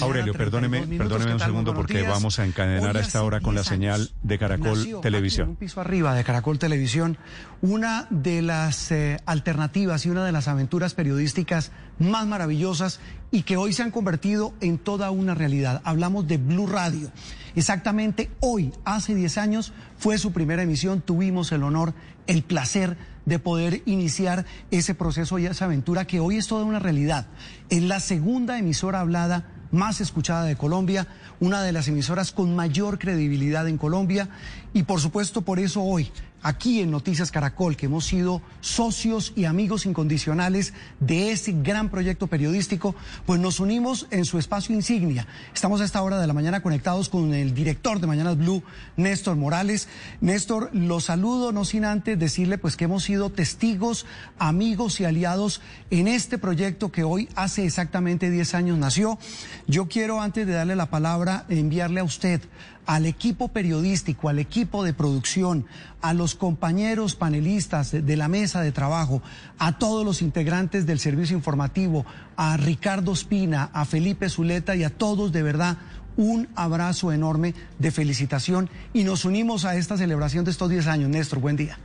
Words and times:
Aurelio, 0.00 0.32
perdóneme, 0.32 0.86
perdóneme 0.86 1.34
un 1.34 1.40
segundo 1.40 1.74
porque 1.74 2.02
vamos 2.02 2.38
a 2.38 2.44
encadenar 2.44 2.96
a 2.96 3.00
esta 3.00 3.22
hora 3.22 3.40
con 3.40 3.54
la 3.54 3.64
señal 3.64 4.10
de 4.22 4.38
Caracol 4.38 5.00
Televisión. 5.02 5.50
un 5.50 5.56
piso 5.56 5.80
arriba 5.80 6.14
de 6.14 6.24
Caracol 6.24 6.58
Televisión, 6.58 7.18
una 7.60 8.06
de 8.10 8.42
las 8.42 8.90
eh, 8.90 9.18
alternativas 9.26 10.06
y 10.06 10.10
una 10.10 10.24
de 10.24 10.32
las 10.32 10.48
aventuras 10.48 10.94
periodísticas 10.94 11.72
más 11.98 12.26
maravillosas 12.26 13.00
y 13.30 13.42
que 13.42 13.56
hoy 13.56 13.72
se 13.72 13.82
han 13.82 13.90
convertido 13.90 14.54
en 14.60 14.78
toda 14.78 15.10
una 15.10 15.34
realidad. 15.34 15.80
Hablamos 15.84 16.26
de 16.26 16.38
Blue 16.38 16.66
Radio. 16.66 17.10
Exactamente 17.56 18.30
hoy, 18.40 18.72
hace 18.84 19.14
10 19.14 19.38
años, 19.38 19.72
fue 19.96 20.18
su 20.18 20.32
primera 20.32 20.62
emisión. 20.62 21.00
Tuvimos 21.00 21.50
el 21.52 21.62
honor, 21.62 21.94
el 22.26 22.42
placer 22.42 22.96
de 23.28 23.38
poder 23.38 23.82
iniciar 23.84 24.46
ese 24.70 24.94
proceso 24.94 25.38
y 25.38 25.46
esa 25.46 25.66
aventura 25.66 26.06
que 26.06 26.20
hoy 26.20 26.36
es 26.36 26.46
toda 26.46 26.64
una 26.64 26.78
realidad. 26.78 27.26
Es 27.68 27.82
la 27.82 28.00
segunda 28.00 28.58
emisora 28.58 29.00
hablada 29.00 29.44
más 29.70 30.00
escuchada 30.00 30.44
de 30.44 30.56
Colombia, 30.56 31.06
una 31.40 31.62
de 31.62 31.72
las 31.72 31.88
emisoras 31.88 32.32
con 32.32 32.54
mayor 32.56 32.98
credibilidad 32.98 33.68
en 33.68 33.78
Colombia. 33.78 34.28
Y 34.72 34.84
por 34.84 35.00
supuesto 35.00 35.42
por 35.42 35.58
eso 35.58 35.82
hoy 35.82 36.10
aquí 36.42 36.80
en 36.80 36.90
Noticias 36.90 37.30
Caracol, 37.30 37.76
que 37.76 37.86
hemos 37.86 38.06
sido 38.06 38.42
socios 38.60 39.32
y 39.36 39.44
amigos 39.44 39.86
incondicionales 39.86 40.72
de 41.00 41.32
este 41.32 41.52
gran 41.52 41.88
proyecto 41.88 42.26
periodístico, 42.26 42.94
pues 43.26 43.40
nos 43.40 43.60
unimos 43.60 44.06
en 44.10 44.24
su 44.24 44.38
espacio 44.38 44.74
insignia. 44.74 45.26
Estamos 45.54 45.80
a 45.80 45.84
esta 45.84 46.02
hora 46.02 46.20
de 46.20 46.26
la 46.26 46.32
mañana 46.32 46.62
conectados 46.62 47.08
con 47.08 47.34
el 47.34 47.54
director 47.54 48.00
de 48.00 48.06
Mañanas 48.06 48.36
Blue, 48.36 48.62
Néstor 48.96 49.36
Morales. 49.36 49.88
Néstor, 50.20 50.70
lo 50.72 51.00
saludo, 51.00 51.52
no 51.52 51.64
sin 51.64 51.84
antes 51.84 52.18
decirle 52.18 52.58
pues 52.58 52.76
que 52.76 52.84
hemos 52.84 53.04
sido 53.04 53.30
testigos, 53.30 54.06
amigos 54.38 55.00
y 55.00 55.04
aliados 55.04 55.60
en 55.90 56.08
este 56.08 56.38
proyecto 56.38 56.92
que 56.92 57.04
hoy 57.04 57.28
hace 57.34 57.64
exactamente 57.64 58.30
10 58.30 58.54
años 58.54 58.78
nació. 58.78 59.18
Yo 59.66 59.88
quiero, 59.88 60.20
antes 60.20 60.46
de 60.46 60.52
darle 60.52 60.76
la 60.76 60.90
palabra, 60.90 61.44
enviarle 61.48 62.00
a 62.00 62.04
usted 62.04 62.40
al 62.88 63.04
equipo 63.04 63.48
periodístico, 63.48 64.30
al 64.30 64.38
equipo 64.38 64.82
de 64.82 64.94
producción, 64.94 65.66
a 66.00 66.14
los 66.14 66.34
compañeros 66.34 67.16
panelistas 67.16 67.92
de 67.92 68.16
la 68.16 68.28
mesa 68.28 68.62
de 68.62 68.72
trabajo, 68.72 69.22
a 69.58 69.76
todos 69.76 70.06
los 70.06 70.22
integrantes 70.22 70.86
del 70.86 70.98
servicio 70.98 71.36
informativo, 71.36 72.06
a 72.34 72.56
Ricardo 72.56 73.12
Espina, 73.12 73.68
a 73.74 73.84
Felipe 73.84 74.30
Zuleta 74.30 74.74
y 74.74 74.84
a 74.84 74.90
todos 74.90 75.32
de 75.32 75.42
verdad 75.42 75.76
un 76.16 76.48
abrazo 76.56 77.12
enorme 77.12 77.54
de 77.78 77.90
felicitación 77.90 78.70
y 78.94 79.04
nos 79.04 79.26
unimos 79.26 79.66
a 79.66 79.76
esta 79.76 79.98
celebración 79.98 80.46
de 80.46 80.50
estos 80.50 80.70
10 80.70 80.86
años. 80.86 81.10
Néstor, 81.10 81.40
buen 81.40 81.56
día. 81.56 81.78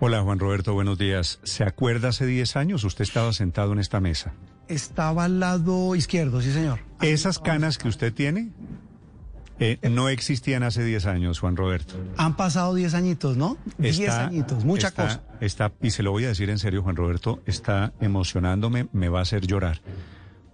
Hola 0.00 0.20
Juan 0.22 0.40
Roberto, 0.40 0.74
buenos 0.74 0.98
días. 0.98 1.38
¿Se 1.44 1.62
acuerda 1.62 2.08
hace 2.08 2.26
10 2.26 2.56
años 2.56 2.82
usted 2.82 3.04
estaba 3.04 3.32
sentado 3.32 3.72
en 3.72 3.78
esta 3.78 4.00
mesa? 4.00 4.32
Estaba 4.66 5.26
al 5.26 5.38
lado 5.38 5.94
izquierdo, 5.94 6.42
sí 6.42 6.52
señor. 6.52 6.80
¿Esas 7.00 7.38
canas 7.38 7.78
que 7.78 7.86
usted 7.86 8.12
tiene? 8.12 8.50
Eh, 9.60 9.78
no 9.90 10.08
existían 10.08 10.62
hace 10.62 10.82
10 10.82 11.04
años, 11.04 11.38
Juan 11.38 11.54
Roberto. 11.54 11.94
Han 12.16 12.34
pasado 12.34 12.74
10 12.74 12.94
añitos, 12.94 13.36
¿no? 13.36 13.58
10 13.76 14.08
añitos, 14.08 14.64
mucha 14.64 14.90
cosa. 14.90 15.22
Está, 15.40 15.70
y 15.82 15.90
se 15.90 16.02
lo 16.02 16.12
voy 16.12 16.24
a 16.24 16.28
decir 16.28 16.48
en 16.48 16.58
serio, 16.58 16.82
Juan 16.82 16.96
Roberto, 16.96 17.42
está 17.44 17.92
emocionándome, 18.00 18.88
me 18.92 19.10
va 19.10 19.18
a 19.18 19.22
hacer 19.22 19.46
llorar. 19.46 19.82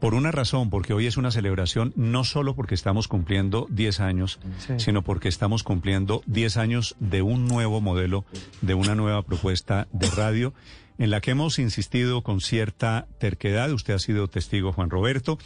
Por 0.00 0.14
una 0.14 0.32
razón, 0.32 0.70
porque 0.70 0.92
hoy 0.92 1.06
es 1.06 1.16
una 1.16 1.30
celebración 1.30 1.92
no 1.96 2.24
solo 2.24 2.54
porque 2.54 2.74
estamos 2.74 3.06
cumpliendo 3.06 3.66
10 3.70 4.00
años, 4.00 4.40
sino 4.76 5.02
porque 5.02 5.28
estamos 5.28 5.62
cumpliendo 5.62 6.22
10 6.26 6.56
años 6.56 6.96
de 6.98 7.22
un 7.22 7.46
nuevo 7.46 7.80
modelo, 7.80 8.24
de 8.60 8.74
una 8.74 8.96
nueva 8.96 9.22
propuesta 9.22 9.86
de 9.92 10.10
radio 10.10 10.52
en 10.98 11.10
la 11.10 11.20
que 11.20 11.30
hemos 11.30 11.58
insistido 11.58 12.22
con 12.22 12.40
cierta 12.40 13.06
terquedad, 13.18 13.70
usted 13.72 13.94
ha 13.94 13.98
sido 13.98 14.28
testigo, 14.28 14.72
Juan 14.72 14.90
Roberto, 14.90 15.38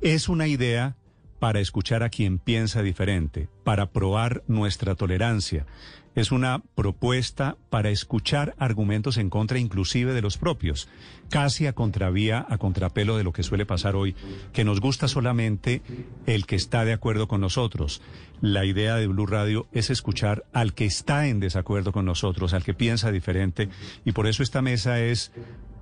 es 0.00 0.28
una 0.28 0.48
idea 0.48 0.96
para 1.38 1.60
escuchar 1.60 2.02
a 2.02 2.08
quien 2.08 2.38
piensa 2.38 2.82
diferente, 2.82 3.48
para 3.64 3.90
probar 3.90 4.42
nuestra 4.46 4.94
tolerancia. 4.94 5.66
Es 6.14 6.32
una 6.32 6.62
propuesta 6.74 7.56
para 7.70 7.90
escuchar 7.90 8.56
argumentos 8.58 9.18
en 9.18 9.30
contra 9.30 9.60
inclusive 9.60 10.14
de 10.14 10.22
los 10.22 10.36
propios, 10.36 10.88
casi 11.30 11.68
a 11.68 11.74
contravía, 11.74 12.44
a 12.48 12.58
contrapelo 12.58 13.16
de 13.16 13.22
lo 13.22 13.32
que 13.32 13.44
suele 13.44 13.66
pasar 13.66 13.94
hoy, 13.94 14.16
que 14.52 14.64
nos 14.64 14.80
gusta 14.80 15.06
solamente 15.06 15.80
el 16.26 16.44
que 16.46 16.56
está 16.56 16.84
de 16.84 16.92
acuerdo 16.92 17.28
con 17.28 17.40
nosotros. 17.40 18.02
La 18.40 18.64
idea 18.64 18.96
de 18.96 19.06
Blue 19.06 19.26
Radio 19.26 19.68
es 19.72 19.90
escuchar 19.90 20.44
al 20.52 20.74
que 20.74 20.86
está 20.86 21.28
en 21.28 21.38
desacuerdo 21.38 21.92
con 21.92 22.04
nosotros, 22.04 22.52
al 22.52 22.64
que 22.64 22.74
piensa 22.74 23.12
diferente, 23.12 23.68
y 24.04 24.10
por 24.10 24.26
eso 24.26 24.42
esta 24.42 24.60
mesa 24.60 25.00
es 25.00 25.30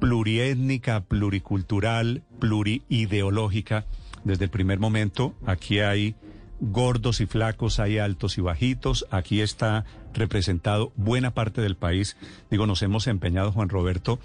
pluriétnica, 0.00 1.04
pluricultural, 1.04 2.24
pluriideológica 2.40 3.86
desde 4.26 4.44
el 4.44 4.50
primer 4.50 4.78
momento. 4.78 5.34
Aquí 5.46 5.78
hay 5.78 6.16
gordos 6.60 7.20
y 7.20 7.26
flacos, 7.26 7.78
hay 7.78 7.98
altos 7.98 8.38
y 8.38 8.40
bajitos. 8.40 9.06
Aquí 9.10 9.40
está 9.40 9.84
representado 10.14 10.92
buena 10.96 11.32
parte 11.32 11.60
del 11.60 11.76
país. 11.76 12.16
Digo, 12.50 12.66
nos 12.66 12.82
hemos 12.82 13.06
empeñado, 13.06 13.52
Juan 13.52 13.68
Roberto, 13.68 14.18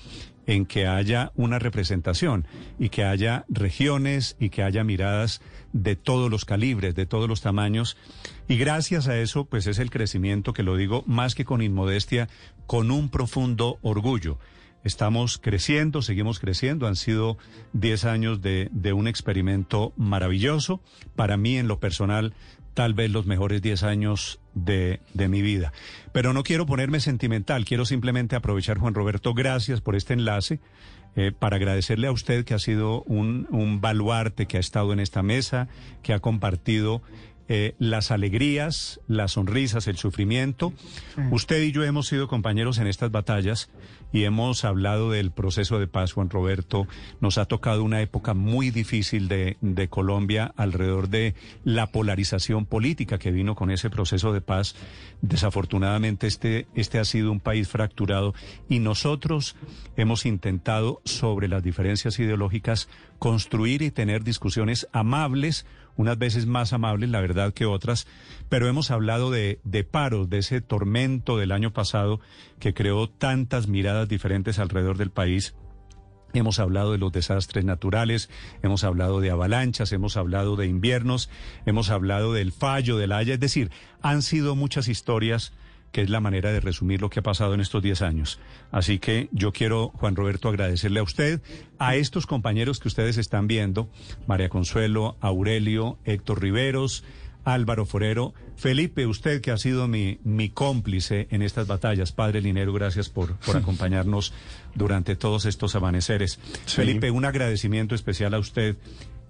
en 0.47 0.65
que 0.65 0.87
haya 0.87 1.31
una 1.35 1.59
representación 1.59 2.47
y 2.79 2.89
que 2.89 3.03
haya 3.03 3.45
regiones 3.47 4.37
y 4.39 4.49
que 4.49 4.63
haya 4.63 4.83
miradas 4.83 5.39
de 5.71 5.95
todos 5.95 6.31
los 6.31 6.45
calibres, 6.45 6.95
de 6.95 7.05
todos 7.05 7.29
los 7.29 7.41
tamaños. 7.41 7.95
Y 8.47 8.57
gracias 8.57 9.07
a 9.07 9.19
eso, 9.19 9.45
pues 9.45 9.67
es 9.67 9.77
el 9.77 9.91
crecimiento 9.91 10.53
que 10.53 10.63
lo 10.63 10.77
digo 10.77 11.03
más 11.05 11.35
que 11.35 11.45
con 11.45 11.61
inmodestia, 11.61 12.27
con 12.65 12.89
un 12.89 13.09
profundo 13.09 13.77
orgullo. 13.83 14.39
Estamos 14.83 15.37
creciendo, 15.37 16.01
seguimos 16.01 16.39
creciendo. 16.39 16.87
Han 16.87 16.95
sido 16.95 17.37
10 17.73 18.05
años 18.05 18.41
de, 18.41 18.69
de, 18.71 18.93
un 18.93 19.07
experimento 19.07 19.93
maravilloso. 19.95 20.81
Para 21.15 21.37
mí, 21.37 21.57
en 21.57 21.67
lo 21.67 21.79
personal, 21.79 22.33
tal 22.73 22.93
vez 22.93 23.11
los 23.11 23.25
mejores 23.25 23.61
10 23.61 23.83
años 23.83 24.39
de, 24.53 24.99
de, 25.13 25.27
mi 25.27 25.41
vida. 25.41 25.71
Pero 26.11 26.33
no 26.33 26.43
quiero 26.43 26.65
ponerme 26.65 26.99
sentimental, 26.99 27.65
quiero 27.65 27.85
simplemente 27.85 28.35
aprovechar, 28.35 28.77
Juan 28.77 28.93
Roberto, 28.93 29.33
gracias 29.33 29.81
por 29.81 29.95
este 29.95 30.13
enlace. 30.13 30.59
Eh, 31.17 31.33
para 31.37 31.57
agradecerle 31.57 32.07
a 32.07 32.13
usted 32.13 32.45
que 32.45 32.53
ha 32.53 32.59
sido 32.59 33.03
un, 33.03 33.45
un 33.51 33.81
baluarte, 33.81 34.45
que 34.45 34.55
ha 34.55 34.61
estado 34.61 34.93
en 34.93 35.01
esta 35.01 35.21
mesa, 35.21 35.67
que 36.03 36.13
ha 36.13 36.19
compartido 36.19 37.01
eh, 37.53 37.75
las 37.79 38.11
alegrías, 38.11 39.01
las 39.07 39.33
sonrisas, 39.33 39.87
el 39.87 39.97
sufrimiento. 39.97 40.71
Usted 41.31 41.61
y 41.63 41.73
yo 41.73 41.83
hemos 41.83 42.07
sido 42.07 42.29
compañeros 42.29 42.77
en 42.77 42.87
estas 42.87 43.11
batallas 43.11 43.69
y 44.11 44.23
hemos 44.23 44.65
hablado 44.65 45.11
del 45.11 45.31
proceso 45.31 45.79
de 45.79 45.87
paz, 45.87 46.13
Juan 46.13 46.29
Roberto. 46.29 46.87
Nos 47.19 47.37
ha 47.37 47.45
tocado 47.45 47.83
una 47.83 48.01
época 48.01 48.33
muy 48.33 48.71
difícil 48.71 49.27
de, 49.27 49.57
Colombia 49.89 50.53
alrededor 50.57 51.09
de 51.09 51.33
la 51.63 51.87
polarización 51.87 52.65
política 52.65 53.17
que 53.17 53.31
vino 53.31 53.55
con 53.55 53.71
ese 53.71 53.89
proceso 53.89 54.31
de 54.31 54.41
paz. 54.41 54.75
Desafortunadamente 55.21 56.27
este, 56.27 56.67
este 56.75 56.99
ha 56.99 57.05
sido 57.05 57.31
un 57.31 57.39
país 57.39 57.67
fracturado 57.67 58.33
y 58.69 58.79
nosotros 58.79 59.55
hemos 59.97 60.25
intentado 60.25 61.01
sobre 61.03 61.47
las 61.47 61.63
diferencias 61.63 62.19
ideológicas 62.19 62.89
construir 63.19 63.81
y 63.81 63.91
tener 63.91 64.23
discusiones 64.23 64.87
amables 64.93 65.65
unas 66.01 66.17
veces 66.17 66.47
más 66.47 66.73
amables, 66.73 67.11
la 67.11 67.21
verdad, 67.21 67.53
que 67.53 67.67
otras, 67.67 68.07
pero 68.49 68.67
hemos 68.67 68.89
hablado 68.89 69.29
de, 69.29 69.59
de 69.63 69.83
paros, 69.83 70.31
de 70.31 70.39
ese 70.39 70.59
tormento 70.59 71.37
del 71.37 71.51
año 71.51 71.73
pasado 71.73 72.19
que 72.59 72.73
creó 72.73 73.07
tantas 73.07 73.67
miradas 73.67 74.09
diferentes 74.09 74.57
alrededor 74.57 74.97
del 74.97 75.11
país. 75.11 75.53
Hemos 76.33 76.57
hablado 76.57 76.91
de 76.91 76.97
los 76.97 77.11
desastres 77.11 77.65
naturales, 77.65 78.31
hemos 78.63 78.83
hablado 78.83 79.19
de 79.19 79.29
avalanchas, 79.29 79.91
hemos 79.91 80.17
hablado 80.17 80.55
de 80.55 80.65
inviernos, 80.65 81.29
hemos 81.67 81.91
hablado 81.91 82.33
del 82.33 82.51
fallo 82.51 82.97
de 82.97 83.05
la 83.05 83.17
Haya, 83.17 83.35
es 83.35 83.39
decir, 83.39 83.69
han 84.01 84.23
sido 84.23 84.55
muchas 84.55 84.87
historias 84.87 85.53
que 85.91 86.01
es 86.01 86.09
la 86.09 86.19
manera 86.19 86.51
de 86.51 86.59
resumir 86.59 87.01
lo 87.01 87.09
que 87.09 87.19
ha 87.19 87.23
pasado 87.23 87.53
en 87.53 87.61
estos 87.61 87.81
10 87.81 88.01
años. 88.01 88.39
Así 88.71 88.99
que 88.99 89.29
yo 89.31 89.51
quiero, 89.51 89.89
Juan 89.89 90.15
Roberto, 90.15 90.49
agradecerle 90.49 90.99
a 90.99 91.03
usted, 91.03 91.41
a 91.79 91.95
estos 91.95 92.25
compañeros 92.25 92.79
que 92.79 92.87
ustedes 92.87 93.17
están 93.17 93.47
viendo, 93.47 93.89
María 94.27 94.49
Consuelo, 94.49 95.17
Aurelio, 95.21 95.97
Héctor 96.05 96.41
Riveros, 96.41 97.03
Álvaro 97.43 97.85
Forero, 97.85 98.33
Felipe, 98.55 99.07
usted 99.07 99.41
que 99.41 99.51
ha 99.51 99.57
sido 99.57 99.87
mi, 99.87 100.19
mi 100.23 100.49
cómplice 100.49 101.27
en 101.31 101.41
estas 101.41 101.67
batallas. 101.67 102.11
Padre 102.11 102.41
Linero, 102.41 102.73
gracias 102.73 103.09
por, 103.09 103.35
por 103.37 103.57
acompañarnos 103.57 104.33
durante 104.75 105.15
todos 105.15 105.45
estos 105.45 105.75
amaneceres. 105.75 106.39
Felipe, 106.67 107.09
un 107.09 107.25
agradecimiento 107.25 107.95
especial 107.95 108.33
a 108.33 108.39
usted 108.39 108.77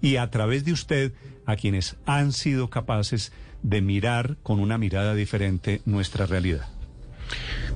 y 0.02 0.16
a 0.16 0.30
través 0.30 0.64
de 0.64 0.72
usted 0.72 1.12
a 1.46 1.56
quienes 1.56 1.96
han 2.04 2.32
sido 2.32 2.68
capaces 2.68 3.32
de 3.32 3.42
mirar 3.62 4.36
con 4.42 4.60
una 4.60 4.78
mirada 4.78 5.14
diferente 5.14 5.82
nuestra 5.84 6.26
realidad. 6.26 6.68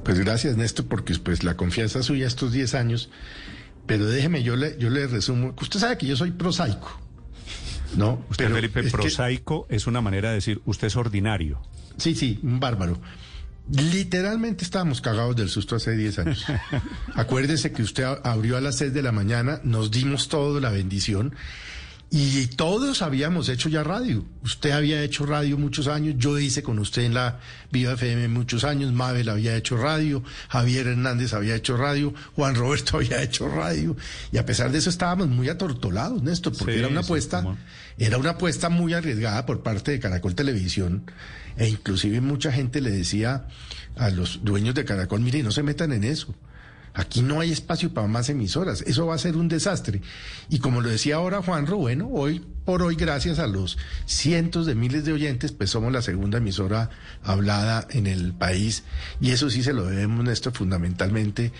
Pues 0.04 0.18
gracias, 0.18 0.56
Néstor, 0.56 0.86
porque 0.86 1.14
pues 1.18 1.44
la 1.44 1.56
confianza 1.56 2.02
suya 2.02 2.26
estos 2.26 2.52
10 2.52 2.74
años, 2.74 3.10
pero 3.86 4.06
déjeme, 4.06 4.42
yo 4.42 4.56
le, 4.56 4.76
yo 4.78 4.90
le 4.90 5.06
resumo, 5.06 5.54
usted 5.60 5.80
sabe 5.80 5.98
que 5.98 6.06
yo 6.06 6.16
soy 6.16 6.32
prosaico, 6.32 7.00
¿no? 7.96 8.24
Usted, 8.30 8.52
Felipe, 8.52 8.82
prosaico 8.84 9.66
es 9.68 9.86
una 9.86 10.00
manera 10.00 10.30
de 10.30 10.36
decir, 10.36 10.60
usted 10.64 10.88
es 10.88 10.96
ordinario. 10.96 11.60
Sí, 11.96 12.14
sí, 12.14 12.38
un 12.42 12.60
bárbaro. 12.60 13.00
Literalmente 13.68 14.62
estábamos 14.62 15.00
cagados 15.00 15.34
del 15.34 15.48
susto 15.48 15.74
hace 15.74 15.96
10 15.96 16.18
años. 16.20 16.46
Acuérdese 17.14 17.72
que 17.72 17.82
usted 17.82 18.04
abrió 18.22 18.56
a 18.56 18.60
las 18.60 18.76
6 18.76 18.92
de 18.92 19.02
la 19.02 19.12
mañana, 19.12 19.60
nos 19.64 19.90
dimos 19.90 20.28
todo 20.28 20.60
la 20.60 20.70
bendición 20.70 21.34
Y 22.08 22.46
todos 22.46 23.02
habíamos 23.02 23.48
hecho 23.48 23.68
ya 23.68 23.82
radio. 23.82 24.24
Usted 24.44 24.70
había 24.70 25.02
hecho 25.02 25.26
radio 25.26 25.58
muchos 25.58 25.88
años, 25.88 26.14
yo 26.18 26.38
hice 26.38 26.62
con 26.62 26.78
usted 26.78 27.02
en 27.02 27.14
la 27.14 27.40
Viva 27.72 27.94
FM 27.94 28.28
muchos 28.28 28.62
años, 28.62 28.92
Mabel 28.92 29.28
había 29.28 29.56
hecho 29.56 29.76
radio, 29.76 30.22
Javier 30.48 30.86
Hernández 30.86 31.34
había 31.34 31.56
hecho 31.56 31.76
radio, 31.76 32.14
Juan 32.36 32.54
Roberto 32.54 32.96
había 32.98 33.22
hecho 33.22 33.48
radio. 33.48 33.96
Y 34.30 34.38
a 34.38 34.46
pesar 34.46 34.70
de 34.70 34.78
eso 34.78 34.88
estábamos 34.88 35.28
muy 35.28 35.48
atortolados, 35.48 36.22
Néstor, 36.22 36.56
porque 36.56 36.78
era 36.78 36.86
una 36.86 37.00
apuesta, 37.00 37.44
era 37.98 38.18
una 38.18 38.30
apuesta 38.30 38.68
muy 38.68 38.94
arriesgada 38.94 39.44
por 39.44 39.64
parte 39.64 39.90
de 39.90 39.98
Caracol 39.98 40.36
Televisión. 40.36 41.10
E 41.56 41.68
inclusive 41.68 42.20
mucha 42.20 42.52
gente 42.52 42.80
le 42.80 42.90
decía 42.90 43.48
a 43.96 44.10
los 44.10 44.44
dueños 44.44 44.76
de 44.76 44.84
Caracol, 44.84 45.20
mire, 45.20 45.42
no 45.42 45.50
se 45.50 45.64
metan 45.64 45.92
en 45.92 46.04
eso. 46.04 46.36
Aquí 46.96 47.20
no 47.20 47.40
hay 47.40 47.52
espacio 47.52 47.92
para 47.92 48.08
más 48.08 48.30
emisoras. 48.30 48.80
Eso 48.82 49.06
va 49.06 49.14
a 49.14 49.18
ser 49.18 49.36
un 49.36 49.48
desastre. 49.48 50.00
Y 50.48 50.58
como 50.60 50.80
lo 50.80 50.88
decía 50.88 51.16
ahora 51.16 51.42
Juanro, 51.42 51.76
bueno, 51.76 52.08
hoy 52.10 52.42
por 52.66 52.82
hoy, 52.82 52.96
gracias 52.96 53.38
a 53.38 53.46
los 53.46 53.78
cientos 54.04 54.66
de 54.66 54.74
miles 54.74 55.06
de 55.06 55.12
oyentes, 55.12 55.52
pues 55.52 55.70
somos 55.70 55.92
la 55.92 56.02
segunda 56.02 56.38
emisora 56.38 56.90
hablada 57.22 57.86
en 57.90 58.06
el 58.06 58.34
país. 58.34 58.82
Y 59.20 59.30
eso 59.30 59.48
sí 59.48 59.62
se 59.62 59.72
lo 59.72 59.86
debemos, 59.86 60.24
Néstor, 60.24 60.52
fundamentalmente 60.52 61.52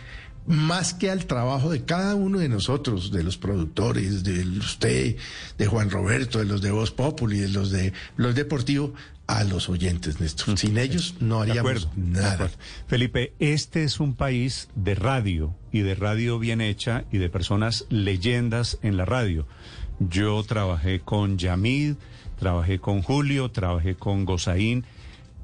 más 0.47 0.95
que 0.95 1.11
al 1.11 1.27
trabajo 1.27 1.71
de 1.71 1.85
cada 1.85 2.15
uno 2.15 2.39
de 2.39 2.49
nosotros, 2.49 3.11
de 3.11 3.23
los 3.23 3.37
productores, 3.37 4.23
de 4.23 4.45
usted, 4.59 5.17
de 5.59 5.67
Juan 5.67 5.91
Roberto, 5.91 6.39
de 6.39 6.45
los 6.45 6.63
de 6.63 6.71
Voz 6.71 6.91
Populi, 6.91 7.39
de 7.39 7.49
los 7.49 7.71
de 7.71 7.93
los 8.17 8.35
deportivos, 8.35 8.93
a 9.27 9.43
los 9.45 9.69
oyentes, 9.69 10.21
Néstor. 10.21 10.59
Sin 10.59 10.79
ellos 10.79 11.17
no 11.21 11.41
haríamos 11.41 11.89
nada. 11.97 12.51
Felipe, 12.87 13.33
este 13.39 13.83
es 13.83 13.99
un 13.99 14.15
país 14.15 14.69
de 14.77 14.95
radio 14.95 15.55
y 15.73 15.81
de 15.81 15.95
radio 15.95 16.39
bien 16.39 16.61
hecha 16.61 17.05
y 17.11 17.19
de 17.19 17.29
personas 17.29 17.87
leyendas 17.89 18.79
en 18.83 18.97
la 18.97 19.05
radio. 19.05 19.47
Yo 19.99 20.43
trabajé 20.43 21.01
con 21.01 21.39
Yamid, 21.39 21.95
trabajé 22.39 22.79
con 22.79 23.03
Julio, 23.03 23.51
trabajé 23.51 23.95
con 23.95 24.25
Gozaín 24.25 24.85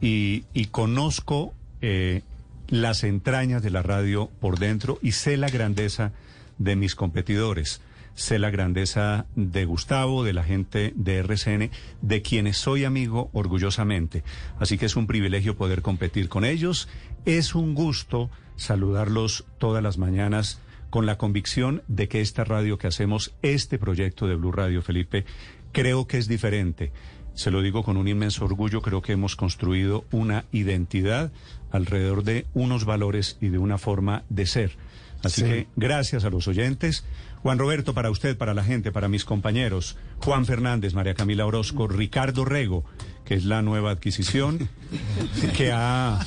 y, 0.01 0.43
conozco 0.71 1.55
eh, 1.81 2.23
las 2.69 3.05
entrañas 3.05 3.63
de 3.63 3.71
la 3.71 3.83
radio 3.83 4.31
por 4.41 4.59
dentro 4.59 4.99
y 5.03 5.13
sé 5.13 5.37
la 5.37 5.49
grandeza 5.49 6.13
de 6.59 6.77
mis 6.77 6.95
competidores 6.95 7.81
sé 8.15 8.39
la 8.39 8.51
grandeza 8.51 9.27
de 9.37 9.65
Gustavo, 9.65 10.25
de 10.25 10.33
la 10.33 10.45
gente 10.45 10.93
de 10.97 11.19
RCN, 11.19 11.71
de 12.03 12.23
quienes 12.23 12.59
soy 12.59 12.85
amigo 12.85 13.31
orgullosamente. 13.33 14.23
Así 14.59 14.79
que 14.79 14.87
es 14.87 14.97
un 14.97 15.07
privilegio 15.07 15.57
poder 15.57 15.83
competir 15.83 16.29
con 16.29 16.45
ellos. 16.45 16.89
Es 17.25 17.55
un 17.55 17.75
gusto 17.75 18.31
saludarlos 18.57 19.45
todas 19.59 19.83
las 19.83 19.99
mañanas 19.99 20.61
con 20.93 21.07
la 21.07 21.17
convicción 21.17 21.83
de 21.89 22.07
que 22.07 22.21
esta 22.21 22.45
radio 22.45 22.77
que 22.77 22.87
hacemos, 22.87 23.35
este 23.41 23.79
proyecto 23.79 24.27
de 24.27 24.35
Blue 24.35 24.53
Radio, 24.53 24.83
Felipe, 24.83 25.25
creo 25.73 26.07
que 26.07 26.19
es 26.19 26.29
diferente. 26.29 26.93
Se 27.33 27.51
lo 27.51 27.63
digo 27.63 27.83
con 27.83 27.97
un 27.97 28.09
inmenso 28.09 28.45
orgullo, 28.45 28.83
creo 28.83 29.01
que 29.01 29.13
hemos 29.13 29.35
construido 29.35 30.05
una 30.11 30.45
identidad 30.53 31.33
alrededor 31.71 32.25
de 32.25 32.45
unos 32.53 32.85
valores 32.85 33.39
y 33.41 33.49
de 33.49 33.57
una 33.57 33.79
forma 33.79 34.25
de 34.29 34.45
ser. 34.45 34.77
Así 35.25 35.43
que 35.45 35.67
gracias 35.77 36.27
a 36.27 36.31
los 36.31 36.47
oyentes. 36.47 37.07
Juan 37.43 37.59
Roberto, 37.59 37.93
para 37.93 38.11
usted, 38.11 38.37
para 38.37 38.55
la 38.55 38.63
gente, 38.63 38.93
para 38.93 39.09
mis 39.09 39.25
compañeros, 39.25 39.97
Juan 40.19 40.47
Fernández, 40.47 40.95
María 40.95 41.15
Camila 41.15 41.45
Orozco, 41.45 41.89
Ricardo 41.89 42.45
Rego, 42.45 42.85
que 43.25 43.35
es 43.35 43.45
la 43.45 43.63
nueva 43.63 43.91
adquisición, 43.91 44.69
que 45.57 45.73
ha, 45.73 46.25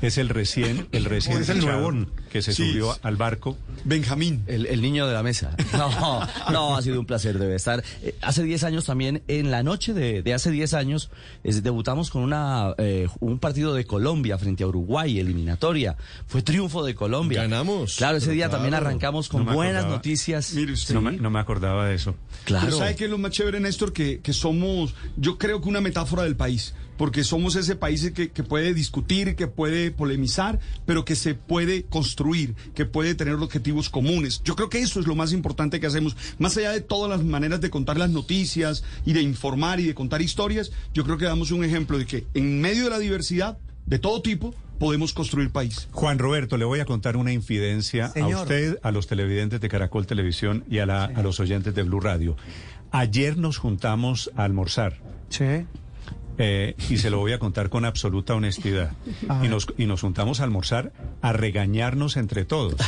es 0.00 0.16
el 0.16 0.28
recién, 0.30 0.88
el 0.92 1.04
recién 1.04 1.42
es 1.42 1.48
el 1.48 1.60
que 2.30 2.40
se 2.40 2.52
subió 2.52 2.96
al 3.02 3.16
barco. 3.16 3.56
Benjamín. 3.84 4.44
El, 4.46 4.80
niño 4.82 5.06
de 5.06 5.14
la 5.14 5.22
mesa. 5.22 5.56
No, 5.80 6.20
no, 6.52 6.76
ha 6.76 6.82
sido 6.82 7.00
un 7.00 7.06
placer, 7.06 7.38
debe 7.38 7.54
estar. 7.56 7.82
Eh, 8.02 8.14
hace 8.20 8.42
10 8.42 8.64
años 8.64 8.84
también, 8.84 9.22
en 9.28 9.50
la 9.50 9.62
noche 9.62 9.94
de, 9.94 10.34
hace 10.34 10.50
10 10.50 10.74
años, 10.74 11.10
debutamos 11.42 12.10
con 12.10 12.22
una 12.22 12.74
eh, 12.78 13.08
un 13.20 13.38
partido 13.38 13.74
de 13.74 13.84
Colombia 13.86 14.36
frente 14.38 14.62
a 14.62 14.66
Uruguay, 14.66 15.18
eliminatoria. 15.18 15.96
Fue 16.26 16.42
triunfo 16.42 16.84
de 16.84 16.94
Colombia. 16.94 17.42
Ganamos. 17.42 17.96
Claro, 17.96 18.18
ese 18.18 18.32
día 18.32 18.50
también 18.50 18.74
arrancamos 18.74 19.28
con 19.28 19.46
buenas 19.46 19.86
noticias. 19.86 20.29
Mire 20.54 20.72
usted. 20.72 20.94
No, 20.94 21.30
me, 21.30 21.38
acordaba 21.38 21.86
de 21.88 21.94
eso. 21.94 22.14
Claro. 22.44 22.76
¿Sabe 22.76 22.96
qué 22.96 23.04
es 23.04 23.10
lo 23.10 23.18
más 23.18 23.32
chévere, 23.32 23.60
Néstor? 23.60 23.92
Que, 23.92 24.20
que 24.20 24.32
somos, 24.32 24.94
yo 25.16 25.38
creo 25.38 25.60
que 25.60 25.68
una 25.68 25.80
metáfora 25.80 26.22
del 26.22 26.36
país 26.36 26.74
porque 27.00 27.24
somos 27.24 27.56
ese 27.56 27.76
país 27.76 28.12
que, 28.12 28.28
puede 28.42 28.74
discutir, 28.74 29.34
que 29.34 29.46
puede 29.46 29.90
polemizar, 29.90 30.60
pero 30.84 31.06
que 31.06 31.16
se 31.16 31.34
puede 31.34 31.84
construir, 31.84 32.54
que 32.74 32.84
puede 32.84 33.14
tener 33.14 33.36
objetivos 33.36 33.88
comunes. 33.88 34.42
Yo 34.44 34.54
creo 34.54 34.68
que 34.68 34.80
eso 34.80 35.00
es 35.00 35.06
lo 35.06 35.14
más 35.14 35.32
importante 35.32 35.80
que 35.80 35.86
hacemos. 35.86 36.14
Más 36.38 36.58
allá 36.58 36.72
de 36.72 36.82
todas 36.82 37.08
las 37.08 37.24
maneras 37.24 37.62
de 37.62 37.70
contar 37.70 37.96
las 37.96 38.10
noticias 38.10 38.84
y 39.06 39.14
de 39.14 39.22
informar 39.22 39.80
y 39.80 39.86
de 39.86 39.94
contar 39.94 40.20
historias, 40.20 40.72
yo 40.92 41.02
creo 41.04 41.16
que 41.16 41.24
damos 41.24 41.52
un 41.52 41.64
ejemplo 41.64 41.96
de 41.96 42.04
que 42.04 42.26
en 42.34 42.60
medio 42.60 42.84
de 42.84 42.90
la 42.90 42.98
diversidad 42.98 43.56
de 43.86 43.98
todo 43.98 44.20
tipo, 44.20 44.54
podemos 44.80 45.12
construir 45.12 45.50
país. 45.50 45.88
Juan 45.92 46.18
Roberto, 46.18 46.56
le 46.56 46.64
voy 46.64 46.80
a 46.80 46.86
contar 46.86 47.16
una 47.18 47.32
infidencia 47.32 48.10
a 48.16 48.26
usted, 48.26 48.78
a 48.82 48.90
los 48.90 49.06
televidentes 49.06 49.60
de 49.60 49.68
Caracol 49.68 50.06
Televisión 50.06 50.64
y 50.68 50.78
a, 50.78 51.04
a 51.04 51.22
los 51.22 51.38
oyentes 51.38 51.74
de 51.74 51.82
Blue 51.82 52.00
Radio. 52.00 52.36
Ayer 52.90 53.36
nos 53.36 53.58
juntamos 53.58 54.30
a 54.34 54.44
almorzar. 54.44 54.96
Sí. 55.28 55.66
Eh, 56.42 56.74
y 56.88 56.96
se 56.96 57.10
lo 57.10 57.18
voy 57.18 57.32
a 57.32 57.38
contar 57.38 57.68
con 57.68 57.84
absoluta 57.84 58.34
honestidad. 58.34 58.92
Y 59.42 59.48
nos, 59.48 59.66
y 59.76 59.84
nos 59.84 60.00
juntamos 60.00 60.40
a 60.40 60.44
almorzar 60.44 60.92
a 61.20 61.34
regañarnos 61.34 62.16
entre 62.16 62.46
todos, 62.46 62.80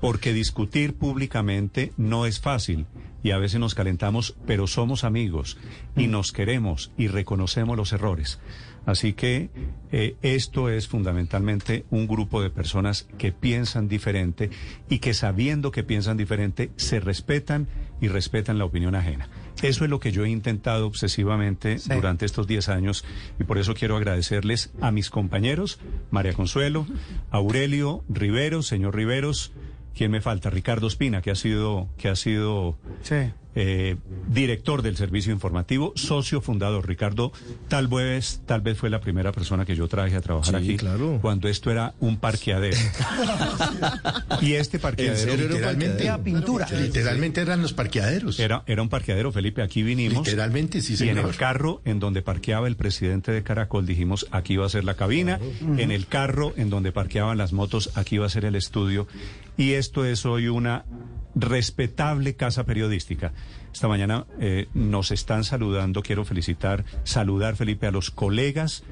porque 0.00 0.32
discutir 0.32 0.94
públicamente 0.94 1.92
no 1.98 2.24
es 2.24 2.40
fácil 2.40 2.86
y 3.22 3.32
a 3.32 3.38
veces 3.38 3.60
nos 3.60 3.74
calentamos, 3.74 4.36
pero 4.46 4.66
somos 4.66 5.04
amigos 5.04 5.58
y 5.96 6.06
nos 6.06 6.32
queremos 6.32 6.92
y 6.96 7.08
reconocemos 7.08 7.76
los 7.76 7.92
errores. 7.92 8.38
Así 8.86 9.12
que 9.12 9.50
eh, 9.90 10.14
esto 10.22 10.70
es 10.70 10.86
fundamentalmente 10.86 11.84
un 11.90 12.06
grupo 12.06 12.40
de 12.40 12.50
personas 12.50 13.08
que 13.18 13.32
piensan 13.32 13.88
diferente 13.88 14.50
y 14.88 15.00
que 15.00 15.12
sabiendo 15.12 15.72
que 15.72 15.82
piensan 15.82 16.16
diferente 16.16 16.70
se 16.76 17.00
respetan 17.00 17.66
y 18.00 18.08
respetan 18.08 18.58
la 18.58 18.64
opinión 18.64 18.94
ajena. 18.94 19.28
Eso 19.62 19.84
es 19.84 19.90
lo 19.90 20.00
que 20.00 20.12
yo 20.12 20.24
he 20.24 20.30
intentado 20.30 20.86
obsesivamente 20.86 21.78
durante 21.88 22.26
estos 22.26 22.46
10 22.46 22.68
años 22.68 23.04
y 23.40 23.44
por 23.44 23.58
eso 23.58 23.74
quiero 23.74 23.96
agradecerles 23.96 24.72
a 24.80 24.92
mis 24.92 25.10
compañeros, 25.10 25.80
María 26.10 26.34
Consuelo, 26.34 26.86
Aurelio 27.30 28.04
Riveros, 28.08 28.66
señor 28.66 28.94
Riveros, 28.94 29.52
¿quién 29.94 30.12
me 30.12 30.20
falta? 30.20 30.50
Ricardo 30.50 30.86
Espina, 30.86 31.22
que 31.22 31.30
ha 31.30 31.34
sido, 31.34 31.88
que 31.96 32.08
ha 32.08 32.16
sido 32.16 32.78
eh, 33.58 33.96
director 34.28 34.82
del 34.82 34.96
servicio 34.96 35.32
informativo, 35.32 35.94
socio 35.96 36.42
fundador. 36.42 36.86
Ricardo, 36.86 37.32
tal 37.68 37.88
vez, 37.88 38.42
tal 38.44 38.60
vez 38.60 38.76
fue 38.76 38.90
la 38.90 39.00
primera 39.00 39.32
persona 39.32 39.64
que 39.64 39.74
yo 39.74 39.88
traje 39.88 40.14
a 40.14 40.20
trabajar 40.20 40.56
aquí 40.56 40.76
claro. 40.76 41.18
cuando 41.22 41.48
esto 41.48 41.70
era 41.70 41.94
un 41.98 42.18
parqueadero. 42.18 42.76
y 44.42 44.52
este 44.52 44.78
parqueadero 44.78 45.36
literalmente 45.36 46.12
pintura. 46.22 46.68
Literalmente 46.70 47.40
eran 47.40 47.62
los 47.62 47.72
parqueaderos. 47.72 48.38
Era, 48.38 48.62
era 48.66 48.82
un 48.82 48.90
parqueadero, 48.90 49.32
Felipe, 49.32 49.62
aquí 49.62 49.82
vinimos. 49.82 50.26
Literalmente, 50.26 50.82
sí, 50.82 50.94
señor. 50.94 51.16
Y 51.16 51.18
en 51.20 51.26
el 51.26 51.36
carro 51.36 51.80
en 51.86 51.98
donde 51.98 52.20
parqueaba 52.20 52.68
el 52.68 52.76
presidente 52.76 53.32
de 53.32 53.42
Caracol 53.42 53.86
dijimos, 53.86 54.26
aquí 54.32 54.58
va 54.58 54.66
a 54.66 54.68
ser 54.68 54.84
la 54.84 54.94
cabina. 54.94 55.40
En 55.78 55.90
el 55.90 56.06
carro 56.06 56.52
en 56.58 56.68
donde 56.68 56.92
parqueaban 56.92 57.38
las 57.38 57.54
motos, 57.54 57.90
aquí 57.94 58.18
va 58.18 58.26
a 58.26 58.28
ser 58.28 58.44
el 58.44 58.54
estudio. 58.54 59.06
Y 59.56 59.72
esto 59.72 60.04
es 60.04 60.26
hoy 60.26 60.48
una 60.48 60.84
respetable 61.36 62.34
casa 62.34 62.64
periodística. 62.64 63.32
Esta 63.72 63.88
mañana 63.88 64.26
eh, 64.40 64.68
nos 64.74 65.10
están 65.10 65.44
saludando, 65.44 66.02
quiero 66.02 66.24
felicitar, 66.24 66.84
saludar 67.04 67.56
Felipe 67.56 67.86
a 67.86 67.92
los 67.92 68.10
colegas 68.10 68.82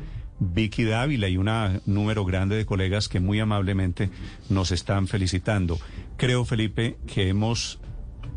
Vicky 0.40 0.84
Dávila 0.84 1.28
y 1.28 1.36
un 1.36 1.48
número 1.86 2.24
grande 2.24 2.56
de 2.56 2.66
colegas 2.66 3.08
que 3.08 3.20
muy 3.20 3.40
amablemente 3.40 4.10
nos 4.50 4.72
están 4.72 5.08
felicitando. 5.08 5.78
Creo, 6.16 6.44
Felipe, 6.44 6.96
que 7.06 7.28
hemos 7.28 7.78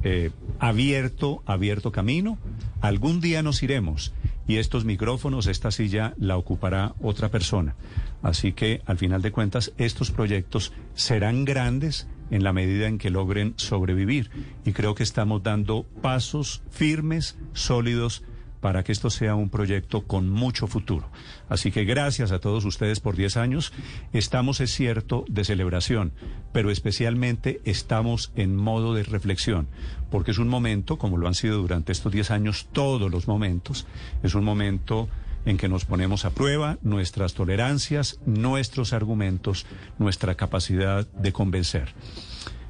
eh, 0.03 0.31
abierto, 0.59 1.43
abierto 1.45 1.91
camino. 1.91 2.37
Algún 2.81 3.19
día 3.19 3.41
nos 3.43 3.61
iremos 3.63 4.13
y 4.47 4.57
estos 4.57 4.85
micrófonos, 4.85 5.47
esta 5.47 5.71
silla 5.71 6.13
la 6.17 6.37
ocupará 6.37 6.93
otra 7.01 7.29
persona. 7.29 7.75
Así 8.21 8.53
que, 8.53 8.81
al 8.85 8.97
final 8.97 9.21
de 9.21 9.31
cuentas, 9.31 9.73
estos 9.77 10.11
proyectos 10.11 10.71
serán 10.93 11.43
grandes 11.43 12.07
en 12.31 12.43
la 12.43 12.53
medida 12.53 12.87
en 12.87 12.97
que 12.97 13.09
logren 13.09 13.53
sobrevivir. 13.57 14.29
Y 14.65 14.73
creo 14.73 14.95
que 14.95 15.03
estamos 15.03 15.43
dando 15.43 15.83
pasos 16.01 16.61
firmes, 16.69 17.37
sólidos, 17.53 18.23
para 18.61 18.83
que 18.83 18.91
esto 18.91 19.09
sea 19.09 19.35
un 19.35 19.49
proyecto 19.49 20.01
con 20.01 20.29
mucho 20.29 20.67
futuro. 20.67 21.09
Así 21.49 21.71
que 21.71 21.85
gracias 21.85 22.31
a 22.31 22.39
todos 22.39 22.65
ustedes 22.65 22.99
por 22.99 23.15
10 23.15 23.37
años. 23.37 23.71
Estamos, 24.13 24.59
es 24.61 24.73
cierto, 24.73 25.25
de 25.29 25.43
celebración, 25.43 26.11
pero 26.53 26.71
especialmente 26.71 27.61
estamos 27.65 28.31
en 28.35 28.55
modo 28.55 28.93
de 28.93 29.03
reflexión, 29.03 29.67
porque 30.09 30.31
es 30.31 30.37
un 30.37 30.47
momento, 30.47 30.97
como 30.97 31.17
lo 31.17 31.27
han 31.27 31.35
sido 31.35 31.59
durante 31.59 31.91
estos 31.91 32.11
10 32.11 32.31
años 32.31 32.67
todos 32.71 33.11
los 33.11 33.27
momentos, 33.27 33.85
es 34.23 34.33
un 34.35 34.43
momento 34.43 35.07
en 35.47 35.57
que 35.57 35.69
nos 35.69 35.85
ponemos 35.85 36.25
a 36.25 36.31
prueba 36.31 36.77
nuestras 36.81 37.33
tolerancias, 37.33 38.19
nuestros 38.25 38.91
argumentos, 38.91 39.65
nuestra 39.97 40.35
capacidad 40.35 41.07
de 41.07 41.31
convencer. 41.31 41.93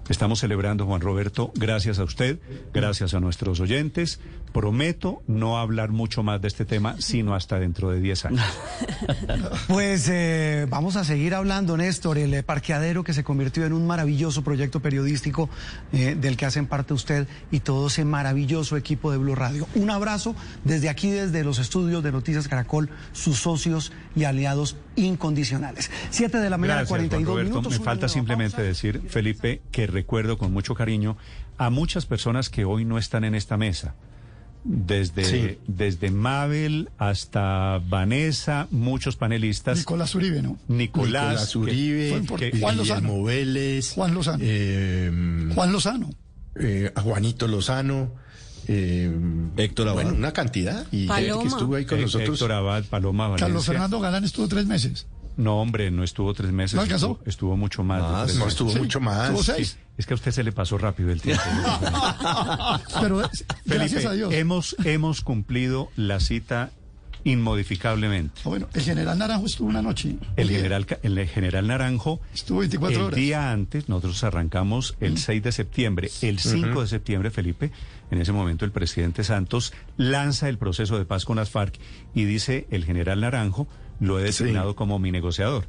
Estamos 0.09 0.39
celebrando, 0.39 0.85
Juan 0.85 1.01
Roberto, 1.01 1.51
gracias 1.55 1.99
a 1.99 2.03
usted, 2.03 2.39
gracias 2.73 3.13
a 3.13 3.19
nuestros 3.19 3.59
oyentes. 3.59 4.19
Prometo 4.53 5.21
no 5.27 5.57
hablar 5.59 5.91
mucho 5.91 6.23
más 6.23 6.41
de 6.41 6.47
este 6.47 6.63
tema, 6.63 6.95
sino 6.99 7.35
hasta 7.35 7.59
dentro 7.59 7.91
de 7.91 7.99
10 7.99 8.25
años. 8.25 8.45
Pues 9.67 10.07
eh, 10.09 10.65
vamos 10.69 10.95
a 10.95 11.03
seguir 11.03 11.35
hablando, 11.35 11.75
Néstor, 11.77 12.17
el 12.17 12.33
eh, 12.33 12.43
parqueadero 12.43 13.03
que 13.03 13.13
se 13.13 13.23
convirtió 13.23 13.65
en 13.65 13.73
un 13.73 13.85
maravilloso 13.85 14.43
proyecto 14.43 14.79
periodístico 14.79 15.49
eh, 15.91 16.15
del 16.19 16.37
que 16.37 16.45
hacen 16.45 16.67
parte 16.67 16.93
usted 16.93 17.27
y 17.51 17.59
todo 17.59 17.87
ese 17.87 18.05
maravilloso 18.05 18.77
equipo 18.77 19.11
de 19.11 19.17
Blue 19.17 19.35
Radio. 19.35 19.67
Un 19.75 19.89
abrazo 19.89 20.35
desde 20.63 20.89
aquí, 20.89 21.09
desde 21.09 21.43
los 21.43 21.59
estudios 21.59 22.01
de 22.03 22.11
Noticias 22.11 22.47
Caracol, 22.47 22.89
sus 23.11 23.37
socios 23.37 23.91
y 24.15 24.23
aliados 24.23 24.77
incondicionales. 24.95 25.91
Siete 26.09 26.37
de 26.39 26.49
la 26.49 26.57
mañana, 26.57 26.79
Gracias, 26.81 26.89
42 26.89 27.25
Juan 27.25 27.35
Roberto. 27.35 27.59
minutos. 27.61 27.79
Me 27.79 27.85
falta 27.85 28.07
simplemente 28.07 28.57
pausa. 28.57 28.67
decir, 28.67 29.01
Felipe, 29.09 29.61
que 29.71 29.87
recuerdo 29.97 30.37
con 30.37 30.51
mucho 30.53 30.75
cariño 30.75 31.17
a 31.57 31.69
muchas 31.69 32.05
personas 32.05 32.49
que 32.49 32.65
hoy 32.65 32.85
no 32.85 32.97
están 32.97 33.23
en 33.23 33.33
esta 33.35 33.57
mesa. 33.57 33.95
Desde, 34.63 35.23
Sí. 35.25 35.57
desde 35.67 36.11
Mabel 36.11 36.89
hasta 36.97 37.79
Vanessa, 37.87 38.67
muchos 38.69 39.15
panelistas. 39.15 39.77
Nicolás 39.77 40.13
Uribe, 40.13 40.41
¿no? 40.41 40.57
Nicolás, 40.67 41.23
Nicolás 41.23 41.55
Uribe, 41.55 42.21
que- 42.37 42.51
que- 42.51 42.59
Juan 42.59 42.75
Lozano. 42.77 43.23
Vélez, 43.23 43.93
Juan 43.93 44.13
Lozano. 44.13 44.39
eh, 44.41 45.49
Juan 45.55 45.71
Lozano. 45.71 46.09
eh, 46.59 46.91
a 46.95 47.01
Juanito 47.01 47.47
Lozano, 47.47 48.11
eh, 48.67 49.09
Héctor 49.57 49.87
Abad. 49.89 50.03
Bueno, 50.03 50.17
una 50.17 50.33
cantidad. 50.33 50.85
Y 50.91 51.05
Paloma. 51.07 51.41
que 51.43 51.47
estuvo 51.47 51.75
ahí 51.75 51.85
con 51.85 51.99
eh, 51.99 52.01
nosotros. 52.01 52.29
Héctor 52.37 52.51
Abad, 52.51 52.83
Paloma 52.85 53.25
Valencia. 53.27 53.47
Carlos 53.47 53.65
Fernando 53.65 53.99
Galán 54.01 54.23
estuvo 54.25 54.47
tres 54.49 54.65
meses. 54.65 55.07
No, 55.37 55.61
hombre, 55.61 55.91
no 55.91 56.03
estuvo 56.03 56.33
tres 56.33 56.51
meses. 56.51 56.75
¿No 56.75 56.81
alcanzó? 56.81 57.11
Estuvo, 57.11 57.29
estuvo 57.29 57.57
mucho 57.57 57.83
más. 57.83 58.25
tres 58.25 58.37
No, 58.37 58.45
meses. 58.45 58.53
estuvo 58.53 58.71
Sí, 58.71 58.79
mucho 58.79 58.99
más. 58.99 59.29
estuvo 59.29 59.43
seis. 59.43 59.77
Es 59.97 60.05
que 60.05 60.13
a 60.13 60.15
usted 60.15 60.31
se 60.31 60.43
le 60.43 60.51
pasó 60.51 60.77
rápido 60.77 61.11
el 61.11 61.21
tiempo. 61.21 61.43
Pero 63.01 63.23
eh, 63.23 63.29
gracias 63.65 64.05
a 64.05 64.13
Dios. 64.13 64.33
hemos, 64.33 64.75
hemos 64.83 65.21
cumplido 65.21 65.89
la 65.95 66.19
cita 66.19 66.71
inmodificablemente. 67.23 68.41
Ah, 68.45 68.49
Bueno, 68.49 68.69
el 68.73 68.81
general 68.81 69.17
Naranjo 69.17 69.45
estuvo 69.45 69.67
una 69.67 69.81
noche. 69.81 70.15
El 70.35 70.49
general, 70.49 70.85
el 71.03 71.27
general 71.27 71.67
Naranjo, 71.67 72.19
Estuvo 72.33 72.59
24 72.59 72.97
el 72.99 73.05
horas. 73.05 73.15
día 73.17 73.51
antes, 73.51 73.89
nosotros 73.89 74.23
arrancamos 74.23 74.95
el 75.01 75.17
6 75.17 75.43
de 75.43 75.51
septiembre. 75.51 76.09
El 76.21 76.39
5 76.39 76.81
de 76.81 76.87
septiembre, 76.87 77.31
Felipe, 77.31 77.71
en 78.11 78.21
ese 78.21 78.31
momento 78.31 78.65
el 78.65 78.71
presidente 78.71 79.23
Santos 79.23 79.73
lanza 79.97 80.47
el 80.49 80.57
proceso 80.57 80.97
de 80.97 81.05
paz 81.05 81.25
con 81.25 81.35
las 81.37 81.49
FARC 81.49 81.77
y 82.13 82.23
dice 82.25 82.67
el 82.71 82.85
general 82.85 83.21
Naranjo 83.21 83.67
lo 83.99 84.19
he 84.19 84.23
designado 84.23 84.75
como 84.75 84.99
mi 84.99 85.11
negociador. 85.11 85.65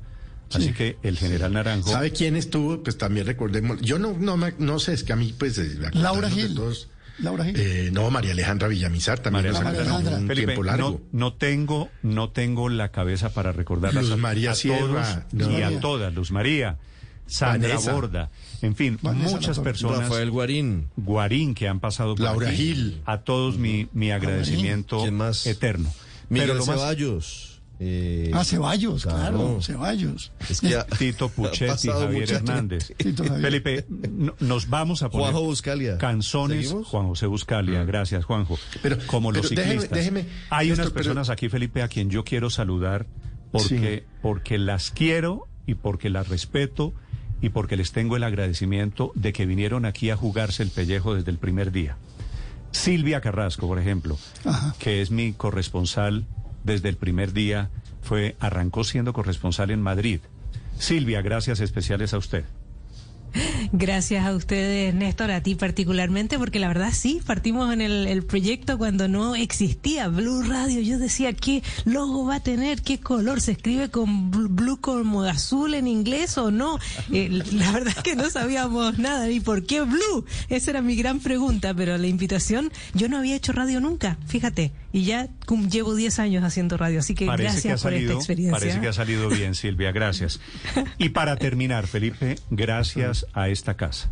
Así 0.52 0.72
que 0.72 0.96
el 1.02 1.18
general 1.18 1.52
Naranjo... 1.52 1.90
¿Sabe 1.90 2.10
quién 2.10 2.34
estuvo? 2.34 2.82
Pues 2.82 2.96
también 2.96 3.26
recordemos. 3.26 3.80
Yo 3.82 3.98
no, 3.98 4.16
no, 4.18 4.36
me- 4.38 4.54
no 4.58 4.78
sé, 4.78 4.94
es 4.94 5.04
que 5.04 5.12
a 5.12 5.16
mí, 5.16 5.34
pues. 5.38 5.58
eh, 5.58 5.76
Laura 5.92 6.30
Gil. 6.30 6.54
todos, 6.54 6.88
Laura 7.18 7.44
Gil. 7.44 7.54
eh, 7.58 7.90
no, 7.92 8.10
María 8.10 8.32
Alejandra 8.32 8.66
Villamizar 8.68 9.18
también. 9.18 9.52
María 9.52 9.68
Alejandra. 9.82 10.16
un 10.16 10.26
Felipe, 10.26 10.46
tiempo 10.46 10.62
largo. 10.62 11.02
No, 11.12 11.18
no 11.18 11.32
tengo, 11.34 11.90
no 12.02 12.30
tengo 12.30 12.70
la 12.70 12.90
cabeza 12.92 13.28
para 13.34 13.52
recordarlas 13.52 14.04
Luz 14.04 14.12
a, 14.14 14.16
María 14.16 14.52
a 14.52 14.54
Sierra, 14.54 15.26
todos 15.36 15.52
y 15.52 15.62
a 15.62 15.80
todas, 15.80 16.14
Luz 16.14 16.30
María, 16.30 16.78
Sandra 17.26 17.68
Vanessa. 17.68 17.92
Borda, 17.92 18.30
en 18.62 18.74
fin, 18.74 18.98
Vanessa 19.02 19.30
muchas 19.36 19.58
personas. 19.58 19.98
Rafael 19.98 20.30
Guarín. 20.30 20.88
Guarín 20.96 21.54
que 21.54 21.68
han 21.68 21.78
pasado 21.80 22.14
por 22.14 22.24
Laura 22.24 22.48
aquí. 22.48 22.56
Gil. 22.56 23.02
A 23.04 23.18
todos 23.18 23.58
mi, 23.58 23.88
mi 23.92 24.12
agradecimiento 24.12 25.02
¿Quién 25.02 25.14
más? 25.14 25.46
eterno. 25.46 25.92
Miguel 26.30 26.48
Pero 26.48 26.60
lo 26.60 26.64
más 26.66 26.76
Ceballos. 26.78 27.57
Eh, 27.80 28.30
Ah, 28.34 28.44
Ceballos, 28.44 29.02
claro, 29.04 29.18
claro. 29.38 29.62
Ceballos. 29.62 30.32
Es 30.50 30.60
que 30.60 30.74
ha- 30.76 30.84
Tito 30.86 31.28
Puchetti, 31.28 31.88
Javier 31.88 32.30
Hernández. 32.32 32.88
gente. 32.88 33.04
Tito 33.04 33.24
Javier. 33.24 33.42
Felipe, 33.42 33.86
no- 33.88 34.34
nos 34.40 34.68
vamos 34.68 35.02
a 35.02 35.10
poner 35.10 35.26
Juanjo 35.30 35.44
Buscalia. 35.46 35.98
canzones. 35.98 36.66
¿Seguimos? 36.66 36.88
Juan 36.88 37.06
José 37.08 37.26
Buscalia, 37.26 37.84
gracias 37.84 38.24
Juanjo. 38.24 38.58
Pero- 38.82 38.98
Como 39.06 39.30
los 39.32 39.48
pero 39.48 39.62
ciclistas. 39.62 39.90
déjeme, 39.96 40.26
Hay 40.50 40.68
Néstor, 40.68 40.84
unas 40.84 40.92
pero- 40.92 40.94
personas 40.94 41.30
aquí, 41.30 41.48
Felipe, 41.48 41.82
a 41.82 41.88
quien 41.88 42.10
yo 42.10 42.24
quiero 42.24 42.50
saludar 42.50 43.06
porque, 43.52 44.04
porque 44.22 44.58
las 44.58 44.90
quiero 44.90 45.46
y 45.66 45.74
porque 45.74 46.10
las 46.10 46.28
respeto 46.28 46.92
y 47.40 47.50
porque 47.50 47.76
les 47.76 47.92
tengo 47.92 48.16
el 48.16 48.24
agradecimiento 48.24 49.12
de 49.14 49.32
que 49.32 49.46
vinieron 49.46 49.84
aquí 49.84 50.10
a 50.10 50.16
jugarse 50.16 50.62
el 50.64 50.70
pellejo 50.70 51.14
desde 51.14 51.30
el 51.30 51.38
primer 51.38 51.70
día. 51.70 51.96
Silvia 52.72 53.20
Carrasco, 53.20 53.66
por 53.66 53.78
ejemplo, 53.78 54.18
Ajá. 54.44 54.74
que 54.78 55.00
es 55.00 55.10
mi 55.10 55.32
corresponsal 55.32 56.26
desde 56.68 56.88
el 56.88 56.96
primer 56.96 57.32
día, 57.32 57.70
fue 58.02 58.36
arrancó 58.38 58.84
siendo 58.84 59.12
corresponsal 59.12 59.72
en 59.72 59.82
Madrid. 59.82 60.20
Silvia, 60.78 61.20
gracias 61.22 61.58
especiales 61.58 62.14
a 62.14 62.18
usted. 62.18 62.44
Gracias 63.72 64.24
a 64.24 64.32
ustedes, 64.34 64.94
Néstor, 64.94 65.30
a 65.30 65.42
ti 65.42 65.54
particularmente, 65.54 66.38
porque 66.38 66.58
la 66.58 66.68
verdad 66.68 66.92
sí, 66.92 67.20
partimos 67.26 67.72
en 67.72 67.80
el, 67.82 68.22
proyecto 68.24 68.78
cuando 68.78 69.08
no 69.08 69.34
existía 69.34 70.08
Blue 70.08 70.42
Radio. 70.42 70.80
Yo 70.80 70.98
decía, 70.98 71.32
¿qué 71.34 71.62
logo 71.84 72.26
va 72.26 72.36
a 72.36 72.40
tener? 72.40 72.80
¿Qué 72.82 72.98
color? 73.00 73.40
¿Se 73.40 73.52
escribe 73.52 73.90
con 73.90 74.32
bl- 74.32 74.48
blue 74.48 74.80
como 74.80 75.22
azul 75.24 75.74
en 75.74 75.86
inglés 75.86 76.38
o 76.38 76.50
no? 76.50 76.78
Eh, 77.12 77.28
la 77.52 77.70
verdad 77.72 77.94
es 77.96 78.02
que 78.02 78.16
no 78.16 78.30
sabíamos 78.30 78.98
nada. 78.98 79.30
¿Y 79.30 79.40
por 79.40 79.64
qué 79.64 79.82
Blue? 79.82 80.24
Esa 80.48 80.70
era 80.70 80.82
mi 80.82 80.96
gran 80.96 81.20
pregunta, 81.20 81.74
pero 81.74 81.98
la 81.98 82.06
invitación, 82.06 82.72
yo 82.94 83.08
no 83.08 83.18
había 83.18 83.36
hecho 83.36 83.52
radio 83.52 83.80
nunca, 83.80 84.18
fíjate, 84.26 84.72
y 84.92 85.04
ya 85.04 85.28
cum- 85.46 85.68
llevo 85.68 85.94
10 85.94 86.18
años 86.18 86.44
haciendo 86.44 86.76
radio, 86.76 87.00
así 87.00 87.14
que 87.14 87.26
Parece 87.26 87.42
que 87.44 87.48
ha 87.48 87.52
gracias 87.72 87.82
por 87.82 87.92
esta 87.92 87.98
salido, 87.98 88.14
experiencia. 88.18 88.58
parece 88.58 88.80
que 88.80 88.88
ha 88.88 88.92
salido 88.92 89.28
bien, 89.28 89.54
Silvia, 89.54 89.92
gracias. 89.92 90.40
Y 90.98 91.10
para 91.10 91.36
terminar, 91.36 91.86
Felipe, 91.86 92.36
gracias 92.50 93.26
a 93.34 93.48
esta 93.48 93.74
casa. 93.74 94.10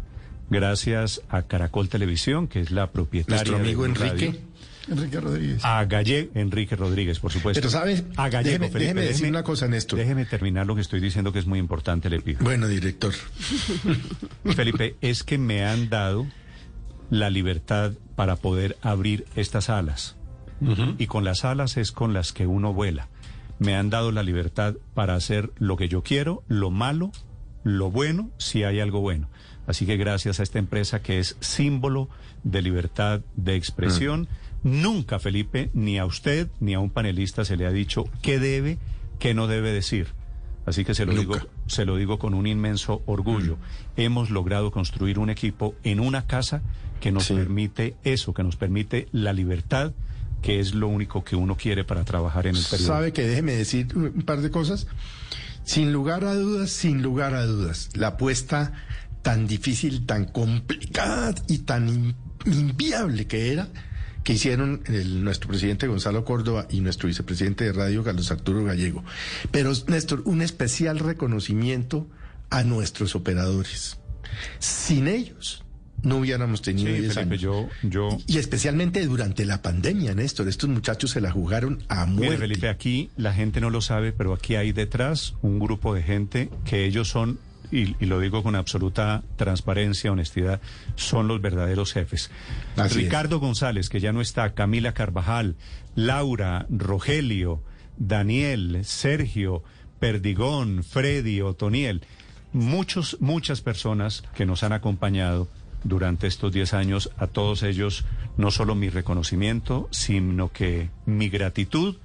Gracias 0.51 1.23
a 1.29 1.43
Caracol 1.43 1.89
Televisión, 1.89 2.47
que 2.47 2.61
es 2.61 2.71
la 2.71 2.91
propietaria 2.93 3.37
Nuestro 3.39 3.57
amigo 3.57 3.83
de 3.83 3.89
Enrique. 3.89 4.27
Radio. 4.27 4.41
Enrique 4.89 5.19
Rodríguez. 5.21 5.65
A 5.65 5.85
Gallego, 5.85 6.31
Enrique 6.37 6.77
Rodríguez, 6.77 7.19
por 7.19 7.33
supuesto. 7.33 7.61
Pero, 7.61 7.71
¿sabe? 7.71 8.05
A 8.17 8.29
Gallego, 8.29 8.59
Déjeme- 8.67 8.71
Felipe, 8.71 8.79
déjeme 8.79 9.01
decir 9.01 9.29
una 9.29 9.43
cosa, 9.43 9.67
Néstor. 9.67 9.99
Déjeme 9.99 10.25
terminar 10.27 10.65
lo 10.67 10.77
que 10.77 10.81
estoy 10.83 11.01
diciendo, 11.01 11.33
que 11.33 11.41
es 11.41 11.47
muy 11.47 11.59
importante, 11.59 12.09
le 12.09 12.21
pido. 12.21 12.39
Bueno, 12.45 12.69
director. 12.69 13.13
Felipe, 14.55 14.95
es 15.01 15.25
que 15.25 15.39
me 15.39 15.65
han 15.65 15.89
dado 15.89 16.27
la 17.11 17.31
libertad 17.31 17.93
para 18.15 18.37
poder 18.37 18.77
abrir 18.83 19.27
estas 19.35 19.71
alas. 19.71 20.16
Y 20.99 21.07
con 21.07 21.25
las 21.25 21.45
alas 21.45 21.77
es 21.77 21.93
con 21.93 22.13
las 22.15 22.33
que 22.33 22.47
uno 22.47 22.73
vuela. 22.73 23.09
Me 23.59 23.75
han 23.75 23.91
dado 23.91 24.13
la 24.13 24.23
libertad 24.23 24.75
para 24.95 25.15
hacer 25.15 25.51
lo 25.59 25.77
que 25.77 25.89
yo 25.89 26.03
quiero, 26.03 26.43
lo 26.49 26.71
malo, 26.71 27.11
lo 27.65 27.91
bueno, 27.91 28.31
si 28.39 28.65
hay 28.65 28.81
algo 28.81 29.01
bueno. 29.01 29.29
Así 29.67 29.85
que 29.87 29.97
gracias 29.97 30.39
a 30.41 30.43
esta 30.43 30.59
empresa 30.59 31.03
que 31.03 31.19
es 31.19 31.37
símbolo 31.41 32.09
de 32.45 32.63
libertad 32.63 33.21
de 33.35 33.57
expresión, 33.57 34.29
nunca, 34.63 35.19
Felipe, 35.19 35.71
ni 35.75 35.99
a 35.99 36.05
usted 36.07 36.49
ni 36.61 36.75
a 36.75 36.81
un 36.81 36.91
panelista 36.91 37.45
se 37.45 37.57
le 37.57 37.67
ha 37.67 37.71
dicho 37.73 38.05
qué 38.23 38.39
debe, 38.39 38.79
qué 39.19 39.35
no 39.35 39.47
debe 39.49 39.73
decir. 39.73 40.09
Así 40.67 40.85
que 40.85 40.95
se 40.95 41.05
lo 41.07 41.13
Nunca. 41.13 41.39
digo, 41.39 41.49
se 41.67 41.85
lo 41.85 41.97
digo 41.97 42.19
con 42.19 42.35
un 42.35 42.47
inmenso 42.47 43.03
orgullo. 43.07 43.57
Hemos 43.97 44.31
logrado 44.31 44.71
construir 44.73 45.19
un 45.19 45.31
equipo 45.31 45.75
en 45.85 46.01
una 46.01 46.27
casa 46.27 46.63
que 47.01 47.13
nos 47.13 47.25
Sí. 47.25 47.35
permite 47.35 47.95
eso, 48.05 48.35
que 48.35 48.43
nos 48.43 48.57
permite 48.57 49.07
la 49.13 49.33
libertad, 49.33 49.93
que 50.47 50.61
es 50.61 50.75
lo 50.77 50.87
único 50.87 51.25
que 51.25 51.35
uno 51.35 51.57
quiere 51.57 51.83
para 51.83 52.05
trabajar 52.05 52.47
en 52.47 52.55
el 52.55 52.63
periodo. 52.63 52.87
¿Sabe 52.87 53.13
que 53.13 53.27
déjeme 53.27 53.53
decir 53.57 53.89
un 53.97 54.23
par 54.23 54.41
de 54.43 54.51
cosas? 54.53 54.87
Sin 55.65 55.93
lugar 55.93 56.25
a 56.25 56.35
dudas, 56.35 56.71
sin 56.71 57.03
lugar 57.03 57.35
a 57.35 57.45
dudas, 57.45 57.89
la 57.95 58.07
apuesta 58.09 58.73
tan 59.23 59.49
difícil, 59.49 60.07
tan 60.07 60.27
complicada 60.27 61.35
y 61.49 61.59
tan 61.59 61.89
in- 61.89 62.15
inviable 62.45 63.27
que 63.27 63.53
era, 63.53 63.67
que 64.23 64.35
hicieron 64.35 64.83
el- 64.87 65.25
nuestro 65.25 65.49
presidente 65.49 65.89
Gonzalo 65.89 66.25
Córdoba 66.25 66.69
y 66.71 66.81
nuestro 66.81 67.09
vicepresidente 67.09 67.65
de 67.65 67.73
radio, 67.73 68.05
Carlos 68.05 68.31
Arturo 68.31 68.63
Gallego. 68.63 69.03
Pero, 69.51 69.73
Néstor, 69.89 70.23
un 70.27 70.43
especial 70.43 71.01
reconocimiento 71.01 72.07
a 72.51 72.63
nuestros 72.63 73.17
operadores. 73.17 73.99
Sin 74.61 75.09
ellos, 75.09 75.65
no 76.07 76.19
hubiéramos 76.19 76.63
tenido 76.63 76.95
Sí, 76.95 77.01
10 77.03 77.15
Felipe, 77.15 77.35
años. 77.35 77.41
yo, 77.43 77.69
yo, 77.83 78.09
Y 78.27 78.39
especialmente 78.39 79.05
durante 79.07 79.45
la 79.45 79.61
pandemia, 79.61 80.15
Néstor. 80.15 80.49
Estos 80.49 80.71
muchachos 80.71 81.11
se 81.11 81.21
la 81.21 81.31
jugaron 81.31 81.83
a 81.89 82.07
muerte. 82.07 82.37
Mire, 82.37 82.39
Felipe, 82.39 82.69
aquí 82.69 83.11
la 83.17 83.33
gente 83.35 83.61
no 83.61 83.71
lo 83.71 83.81
sabe, 83.81 84.13
pero 84.13 84.33
aquí 84.33 84.55
hay 84.55 84.73
detrás 84.73 85.35
un 85.43 85.59
grupo 85.59 85.95
de 85.95 86.03
gente 86.03 86.49
que 86.65 86.85
ellos 86.85 87.09
son, 87.09 87.39
y, 87.73 87.97
y 88.03 88.07
lo 88.07 88.21
digo 88.21 88.43
con 88.45 88.55
absoluta 88.55 89.25
transparencia, 89.37 90.13
honestidad, 90.13 90.61
son 90.95 91.27
los 91.27 91.41
verdaderos 91.43 91.93
jefes. 91.93 92.31
Así 92.77 92.99
es. 92.99 93.05
Ricardo 93.05 93.41
González, 93.41 93.89
que 93.89 93.99
ya 94.01 94.13
no 94.13 94.21
está, 94.21 94.55
Camila 94.55 94.93
Carvajal, 94.95 95.57
Laura, 95.97 96.67
Rogelio, 96.71 97.63
Daniel, 97.99 98.81
Sergio, 98.85 99.65
Perdigón, 99.99 100.85
Freddy, 100.85 101.41
Otoniel, 101.41 102.03
muchos, 102.53 103.17
muchas 103.21 103.61
personas 103.61 104.23
que 104.35 104.47
nos 104.47 104.63
han 104.63 104.73
acompañado 104.73 105.49
durante 105.85 106.27
estos 106.27 106.53
10 106.53 106.75
años, 106.75 107.11
a 107.19 107.27
todos 107.27 107.63
ellos, 107.63 108.05
no 108.37 108.51
solo 108.51 108.75
mi 108.75 108.89
reconocimiento, 108.91 109.89
sino 109.91 110.51
que 110.53 110.91
mi 111.07 111.29
gratitud 111.29 111.97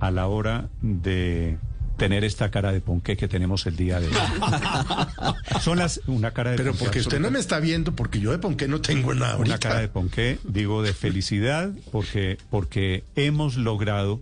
a 0.00 0.10
la 0.10 0.26
hora 0.26 0.68
de 0.82 1.58
tener 1.96 2.22
esta 2.22 2.50
cara 2.52 2.70
de 2.72 2.80
ponqué 2.80 3.16
que 3.16 3.26
tenemos 3.26 3.66
el 3.66 3.74
día 3.76 3.98
de 3.98 4.06
hoy. 4.06 4.14
Son 5.60 5.78
las 5.78 6.00
una 6.06 6.30
cara 6.30 6.52
de 6.52 6.56
Pero 6.56 6.70
ponqué 6.70 6.84
porque 6.84 7.00
usted 7.00 7.18
no 7.20 7.30
me 7.30 7.38
está 7.40 7.58
viendo, 7.58 7.94
porque 7.96 8.20
yo 8.20 8.30
de 8.30 8.38
Ponqué 8.38 8.68
no 8.68 8.80
tengo 8.80 9.14
nada 9.14 9.32
ahorita. 9.32 9.54
una 9.54 9.58
cara 9.58 9.80
de 9.80 9.88
ponqué, 9.88 10.38
digo 10.44 10.82
de 10.82 10.94
felicidad, 10.94 11.72
porque, 11.90 12.38
porque 12.50 13.02
hemos 13.16 13.56
logrado 13.56 14.20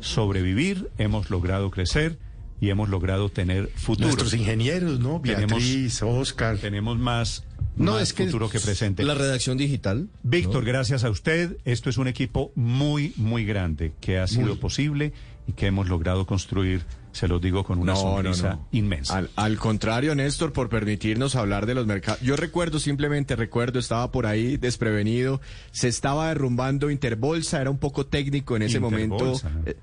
sobrevivir, 0.00 0.88
hemos 0.98 1.28
logrado 1.30 1.70
crecer 1.70 2.18
y 2.60 2.70
hemos 2.70 2.88
logrado 2.88 3.28
tener 3.28 3.68
futuro. 3.76 4.06
Nuestros 4.08 4.34
ingenieros, 4.34 4.98
¿no? 4.98 5.20
Tenemos- 5.22 5.58
Beatriz, 5.62 6.02
Oscar. 6.02 6.56
Tenemos 6.58 6.98
más, 6.98 7.44
No, 7.78 7.92
más 7.92 8.02
es 8.02 8.12
que- 8.12 8.24
futuro 8.26 8.48
que 8.50 8.60
presente. 8.60 9.02
La 9.04 9.14
redacción 9.14 9.56
digital. 9.56 10.08
Víctor, 10.22 10.64
gracias 10.64 11.04
a 11.04 11.10
usted. 11.10 11.56
Esto 11.64 11.90
es 11.90 11.96
un 11.98 12.08
equipo 12.08 12.52
muy, 12.54 13.12
muy 13.16 13.44
grande 13.44 13.92
que 14.00 14.18
ha 14.18 14.26
sido 14.26 14.58
posible 14.58 15.12
y 15.46 15.52
que 15.52 15.66
hemos 15.66 15.88
logrado 15.88 16.26
construir, 16.26 16.82
se 17.12 17.26
lo 17.28 17.38
digo 17.38 17.64
con 17.64 17.78
una 17.78 17.96
sonrisa 17.96 18.58
inmensa. 18.72 19.16
Al, 19.16 19.30
al 19.36 19.56
contrario, 19.56 20.14
Néstor, 20.14 20.52
por 20.52 20.68
permitirnos 20.68 21.36
hablar 21.36 21.64
de 21.66 21.74
los 21.74 21.86
mercados. 21.86 22.20
Yo 22.20 22.36
recuerdo, 22.36 22.78
simplemente 22.78 23.34
recuerdo, 23.36 23.78
estaba 23.78 24.10
por 24.12 24.26
ahí 24.26 24.56
desprevenido, 24.58 25.40
se 25.70 25.88
estaba 25.88 26.28
derrumbando 26.28 26.90
Interbolsa, 26.90 27.60
era 27.60 27.70
un 27.70 27.78
poco 27.78 28.06
técnico 28.06 28.56
en 28.56 28.62
ese 28.62 28.76
Interbolsa. 28.78 29.48
momento. 29.48 29.70
eh, 29.70 29.76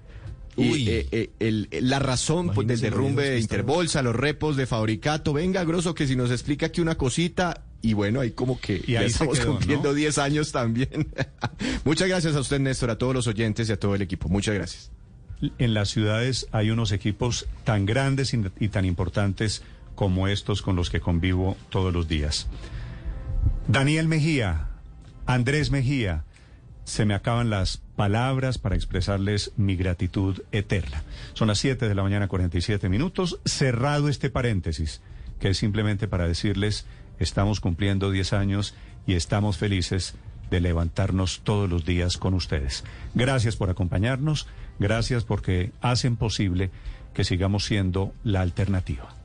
y 0.58 0.72
Uy. 0.72 0.88
eh, 0.90 1.08
eh, 1.12 1.30
el- 1.40 1.68
la 1.82 2.00
razón 2.00 2.52
pues, 2.54 2.66
del 2.68 2.80
derrumbe 2.80 3.30
de. 3.32 3.40
Interbolsa, 3.42 4.02
los 4.02 4.16
repos 4.16 4.56
de 4.56 4.66
Fabricato, 4.66 5.34
venga, 5.34 5.64
grosso, 5.66 5.94
que 5.96 6.08
si 6.08 6.16
nos 6.16 6.32
explica 6.32 6.68
aquí 6.68 6.80
una 6.80 6.96
cosita, 6.96 7.64
y 7.86 7.94
bueno, 7.94 8.20
ahí 8.20 8.32
como 8.32 8.60
que 8.60 8.84
Y 8.88 8.96
ahí 8.96 9.06
estamos 9.08 9.40
quedó, 9.40 9.52
cumpliendo 9.54 9.90
¿no? 9.90 9.94
10 9.94 10.18
años 10.18 10.52
también. 10.52 11.08
Muchas 11.86 12.08
gracias 12.08 12.36
a 12.36 12.40
usted, 12.40 12.60
Néstor, 12.60 12.90
a 12.90 12.98
todos 12.98 13.14
los 13.14 13.28
oyentes 13.28 13.70
y 13.70 13.72
a 13.72 13.80
todo 13.80 13.94
el 13.96 14.02
equipo. 14.02 14.28
Muchas 14.28 14.56
gracias. 14.56 14.92
En 15.60 15.74
las 15.74 15.90
ciudades 15.90 16.48
hay 16.52 16.72
unos 16.72 16.92
equipos 16.92 17.48
tan 17.64 17.86
grandes 17.86 18.34
y 18.34 18.42
y 18.60 18.70
tan 18.70 18.86
importantes 18.86 19.62
como 19.94 20.28
estos 20.28 20.62
con 20.62 20.76
los 20.76 20.90
que 20.90 21.00
convivo 21.00 21.58
todos 21.70 21.94
los 21.94 22.08
días. 22.08 22.48
Daniel 23.68 24.08
Mejía, 24.08 24.70
Andrés 25.26 25.72
Mejía, 25.72 26.24
se 26.86 27.06
me 27.06 27.14
acaban 27.16 27.50
las 27.50 27.78
palabras 27.96 28.58
para 28.58 28.76
expresarles 28.76 29.52
mi 29.58 29.76
gratitud 29.76 30.42
eterna. 30.52 31.04
Son 31.34 31.48
las 31.48 31.58
7 31.60 31.88
de 31.88 31.96
la 31.96 32.04
mañana, 32.04 32.28
47 32.28 32.90
minutos. 32.90 33.40
Cerrado 33.46 34.08
este 34.08 34.30
paréntesis, 34.30 35.02
que 35.40 35.50
es 35.50 35.58
simplemente 35.58 36.08
para 36.08 36.28
decirles, 36.28 36.86
estamos 37.20 37.60
cumpliendo 37.60 38.12
10 38.12 38.34
años 38.34 38.76
y 39.08 39.14
estamos 39.14 39.58
felices 39.58 40.16
de 40.50 40.62
levantarnos 40.62 41.42
todos 41.44 41.70
los 41.70 41.86
días 41.86 42.18
con 42.18 42.34
ustedes. 42.34 42.84
Gracias 43.14 43.56
por 43.56 43.70
acompañarnos, 43.70 44.48
gracias 44.80 45.24
porque 45.24 45.72
hacen 45.82 46.18
posible 46.18 46.70
que 47.14 47.24
sigamos 47.24 47.66
siendo 47.66 48.14
la 48.24 48.42
alternativa. 48.42 49.25